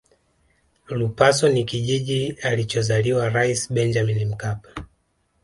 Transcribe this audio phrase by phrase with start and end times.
[0.89, 4.83] lupaso ni kijiji alichozaliwa rais benjamin mkapa